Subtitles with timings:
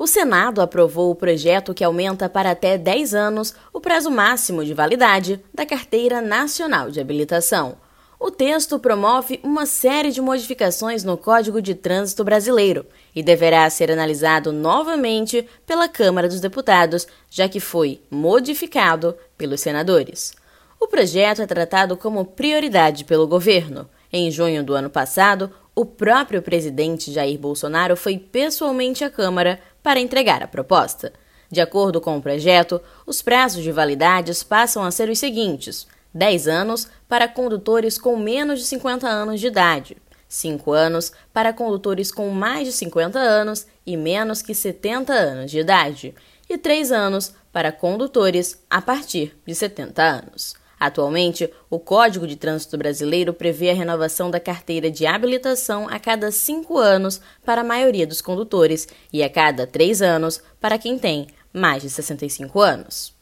[0.00, 4.72] O Senado aprovou o projeto que aumenta para até 10 anos o prazo máximo de
[4.72, 7.76] validade da Carteira Nacional de Habilitação.
[8.18, 13.92] O texto promove uma série de modificações no Código de Trânsito Brasileiro e deverá ser
[13.92, 20.32] analisado novamente pela Câmara dos Deputados, já que foi modificado pelos senadores.
[20.80, 23.86] O projeto é tratado como prioridade pelo governo.
[24.10, 30.00] Em junho do ano passado, o próprio presidente Jair Bolsonaro foi pessoalmente à Câmara para
[30.00, 31.12] entregar a proposta.
[31.50, 36.48] De acordo com o projeto, os prazos de validades passam a ser os seguintes: 10
[36.48, 39.96] anos para condutores com menos de 50 anos de idade,
[40.28, 45.58] 5 anos para condutores com mais de 50 anos e menos que 70 anos de
[45.58, 46.14] idade,
[46.48, 50.59] e 3 anos para condutores a partir de 70 anos.
[50.80, 56.32] Atualmente, o Código de Trânsito Brasileiro prevê a renovação da carteira de habilitação a cada
[56.32, 61.26] cinco anos para a maioria dos condutores e a cada três anos para quem tem
[61.52, 63.14] mais de 65 anos.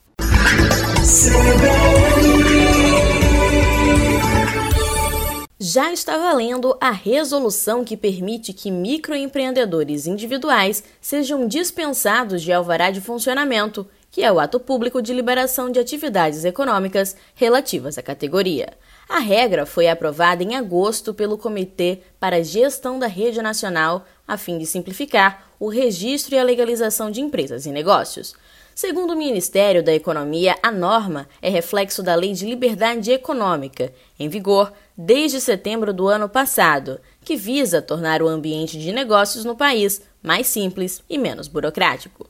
[5.61, 13.01] Já está valendo a resolução que permite que microempreendedores individuais sejam dispensados de alvará de
[13.01, 13.85] funcionamento
[14.19, 18.77] que é o ato público de liberação de atividades econômicas relativas à categoria.
[19.09, 24.37] A regra foi aprovada em agosto pelo Comitê para a Gestão da Rede Nacional, a
[24.37, 28.35] fim de simplificar o registro e a legalização de empresas e negócios.
[28.75, 34.29] Segundo o Ministério da Economia, a norma é reflexo da Lei de Liberdade Econômica, em
[34.29, 40.03] vigor desde setembro do ano passado, que visa tornar o ambiente de negócios no país
[40.21, 42.29] mais simples e menos burocrático.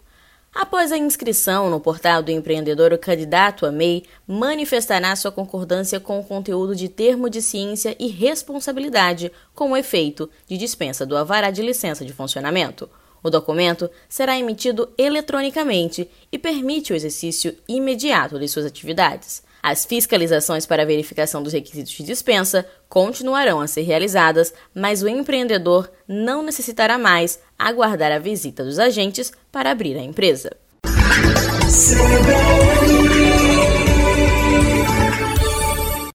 [0.60, 6.18] Após a inscrição no portal do empreendedor, o candidato a MEI manifestará sua concordância com
[6.18, 11.52] o conteúdo de termo de ciência e responsabilidade com o efeito de dispensa do alvará
[11.52, 12.90] de licença de funcionamento.
[13.22, 19.44] O documento será emitido eletronicamente e permite o exercício imediato de suas atividades.
[19.62, 25.90] As fiscalizações para verificação dos requisitos de dispensa continuarão a ser realizadas, mas o empreendedor
[26.06, 30.50] não necessitará mais aguardar a visita dos agentes para abrir a empresa.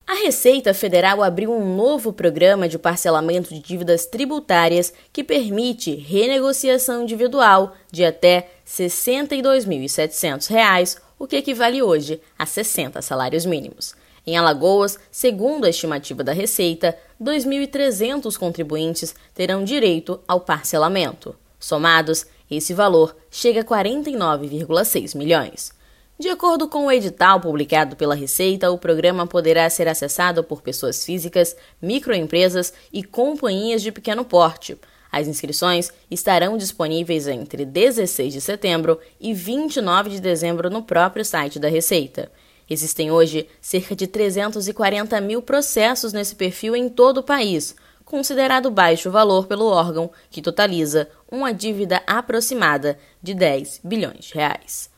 [0.06, 7.02] A Receita Federal abriu um novo programa de parcelamento de dívidas tributárias que permite renegociação
[7.02, 13.94] individual de até R$ 62.700 o que equivale hoje a 60 salários mínimos.
[14.26, 21.36] Em Alagoas, segundo a estimativa da Receita, 2.300 contribuintes terão direito ao parcelamento.
[21.58, 25.72] Somados, esse valor chega a 49,6 milhões.
[26.18, 31.04] De acordo com o edital publicado pela Receita, o programa poderá ser acessado por pessoas
[31.04, 34.78] físicas, microempresas e companhias de pequeno porte,
[35.14, 41.60] as inscrições estarão disponíveis entre 16 de setembro e 29 de dezembro no próprio site
[41.60, 42.32] da Receita.
[42.68, 49.08] Existem hoje cerca de 340 mil processos nesse perfil em todo o país, considerado baixo
[49.08, 54.93] valor pelo órgão, que totaliza uma dívida aproximada de 10 bilhões de reais.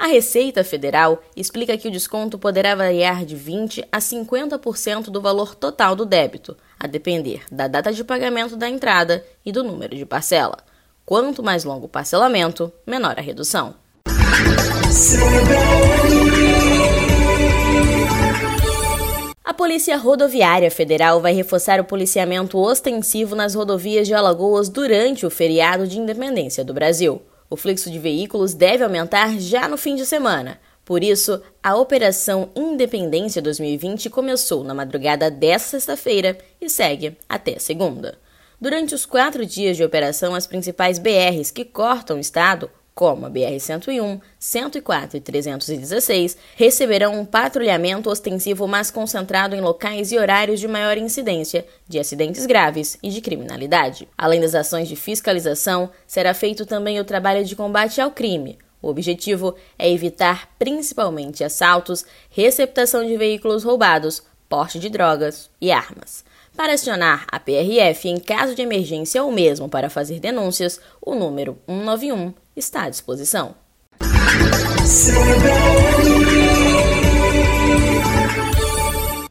[0.00, 5.54] A Receita Federal explica que o desconto poderá variar de 20% a 50% do valor
[5.54, 10.06] total do débito, a depender da data de pagamento da entrada e do número de
[10.06, 10.56] parcela.
[11.04, 13.74] Quanto mais longo o parcelamento, menor a redução.
[19.44, 25.30] A Polícia Rodoviária Federal vai reforçar o policiamento ostensivo nas rodovias de Alagoas durante o
[25.30, 27.20] feriado de independência do Brasil.
[27.50, 30.60] O fluxo de veículos deve aumentar já no fim de semana.
[30.84, 38.18] Por isso, a Operação Independência 2020 começou na madrugada desta sexta-feira e segue até segunda.
[38.60, 43.30] Durante os quatro dias de operação, as principais BRs que cortam o estado como a
[43.30, 50.68] BR-101, 104 e 316, receberão um patrulhamento ostensivo mais concentrado em locais e horários de
[50.68, 54.08] maior incidência de acidentes graves e de criminalidade.
[54.16, 58.58] Além das ações de fiscalização, será feito também o trabalho de combate ao crime.
[58.82, 66.24] O objetivo é evitar principalmente assaltos, receptação de veículos roubados, porte de drogas e armas.
[66.60, 71.56] Para acionar a PRF em caso de emergência ou mesmo para fazer denúncias, o número
[71.66, 73.54] 191 está à disposição.